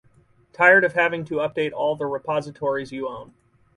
[0.51, 3.35] Tired of having to update all the repositories you own